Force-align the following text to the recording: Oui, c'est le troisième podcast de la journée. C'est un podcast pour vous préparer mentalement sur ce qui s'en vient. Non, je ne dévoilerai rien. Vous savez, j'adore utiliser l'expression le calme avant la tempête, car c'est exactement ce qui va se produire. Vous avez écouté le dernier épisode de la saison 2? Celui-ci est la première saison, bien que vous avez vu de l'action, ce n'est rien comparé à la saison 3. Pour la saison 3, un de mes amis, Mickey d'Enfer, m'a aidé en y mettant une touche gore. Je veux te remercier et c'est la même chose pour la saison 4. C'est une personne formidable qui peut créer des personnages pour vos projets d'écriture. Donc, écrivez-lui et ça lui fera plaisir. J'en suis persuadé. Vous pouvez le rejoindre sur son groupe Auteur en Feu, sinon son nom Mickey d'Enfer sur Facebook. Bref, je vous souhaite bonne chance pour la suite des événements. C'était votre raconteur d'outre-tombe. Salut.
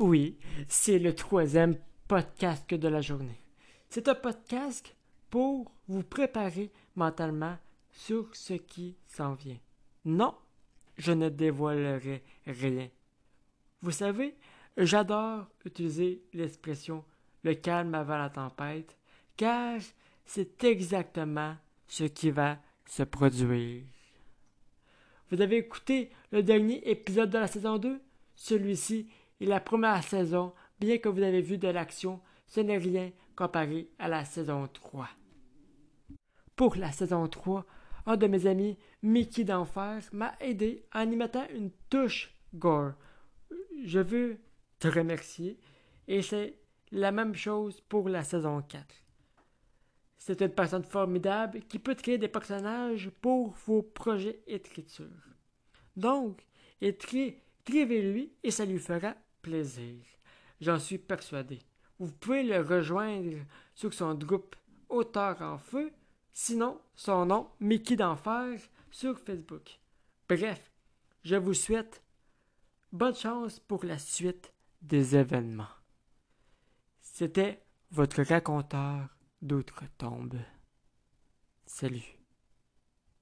Oui, 0.00 0.36
c'est 0.66 0.98
le 0.98 1.14
troisième 1.14 1.76
podcast 2.08 2.74
de 2.74 2.88
la 2.88 3.00
journée. 3.00 3.38
C'est 3.88 4.08
un 4.08 4.16
podcast 4.16 4.96
pour 5.30 5.70
vous 5.86 6.02
préparer 6.02 6.72
mentalement 6.96 7.56
sur 7.92 8.34
ce 8.34 8.54
qui 8.54 8.96
s'en 9.06 9.34
vient. 9.34 9.58
Non, 10.04 10.34
je 10.98 11.12
ne 11.12 11.28
dévoilerai 11.28 12.24
rien. 12.44 12.88
Vous 13.82 13.92
savez, 13.92 14.34
j'adore 14.76 15.46
utiliser 15.64 16.24
l'expression 16.32 17.04
le 17.44 17.54
calme 17.54 17.94
avant 17.94 18.18
la 18.18 18.30
tempête, 18.30 18.96
car 19.36 19.78
c'est 20.24 20.64
exactement 20.64 21.56
ce 21.86 22.04
qui 22.04 22.32
va 22.32 22.58
se 22.84 23.04
produire. 23.04 23.84
Vous 25.30 25.40
avez 25.40 25.58
écouté 25.58 26.10
le 26.32 26.42
dernier 26.42 26.82
épisode 26.90 27.30
de 27.30 27.38
la 27.38 27.46
saison 27.46 27.78
2? 27.78 28.00
Celui-ci 28.34 29.08
est 29.44 29.48
la 29.48 29.60
première 29.60 30.02
saison, 30.02 30.52
bien 30.80 30.98
que 30.98 31.08
vous 31.08 31.22
avez 31.22 31.40
vu 31.40 31.58
de 31.58 31.68
l'action, 31.68 32.20
ce 32.46 32.60
n'est 32.60 32.78
rien 32.78 33.12
comparé 33.36 33.90
à 33.98 34.08
la 34.08 34.24
saison 34.24 34.68
3. 34.68 35.08
Pour 36.56 36.76
la 36.76 36.92
saison 36.92 37.26
3, 37.26 37.64
un 38.06 38.16
de 38.16 38.26
mes 38.26 38.46
amis, 38.46 38.78
Mickey 39.02 39.44
d'Enfer, 39.44 40.02
m'a 40.12 40.34
aidé 40.40 40.84
en 40.94 41.10
y 41.10 41.16
mettant 41.16 41.46
une 41.54 41.70
touche 41.90 42.34
gore. 42.54 42.92
Je 43.84 43.98
veux 44.00 44.38
te 44.78 44.88
remercier 44.88 45.58
et 46.06 46.22
c'est 46.22 46.58
la 46.92 47.12
même 47.12 47.34
chose 47.34 47.80
pour 47.80 48.08
la 48.08 48.22
saison 48.22 48.62
4. 48.62 48.84
C'est 50.16 50.40
une 50.40 50.50
personne 50.50 50.84
formidable 50.84 51.60
qui 51.62 51.78
peut 51.78 51.94
créer 51.94 52.18
des 52.18 52.28
personnages 52.28 53.10
pour 53.20 53.50
vos 53.66 53.82
projets 53.82 54.42
d'écriture. 54.46 55.06
Donc, 55.96 56.46
écrivez-lui 56.80 58.32
et 58.42 58.50
ça 58.50 58.64
lui 58.64 58.78
fera 58.78 59.14
plaisir. 59.44 60.02
J'en 60.60 60.78
suis 60.78 60.98
persuadé. 60.98 61.58
Vous 61.98 62.10
pouvez 62.10 62.42
le 62.42 62.60
rejoindre 62.60 63.36
sur 63.74 63.92
son 63.92 64.14
groupe 64.14 64.56
Auteur 64.88 65.40
en 65.42 65.58
Feu, 65.58 65.92
sinon 66.32 66.80
son 66.94 67.26
nom 67.26 67.50
Mickey 67.60 67.96
d'Enfer 67.96 68.58
sur 68.90 69.18
Facebook. 69.18 69.78
Bref, 70.28 70.70
je 71.22 71.36
vous 71.36 71.54
souhaite 71.54 72.02
bonne 72.92 73.14
chance 73.14 73.60
pour 73.60 73.84
la 73.84 73.98
suite 73.98 74.52
des 74.80 75.16
événements. 75.16 75.76
C'était 77.00 77.62
votre 77.90 78.22
raconteur 78.22 79.08
d'outre-tombe. 79.42 80.38
Salut. 81.66 82.23